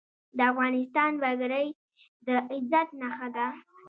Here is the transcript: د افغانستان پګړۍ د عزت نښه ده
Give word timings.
د 0.37 0.39
افغانستان 0.51 1.11
پګړۍ 1.21 1.67
د 2.25 2.27
عزت 2.53 2.87
نښه 3.01 3.27
ده 3.35 3.47